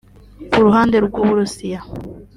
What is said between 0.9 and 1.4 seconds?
rw’u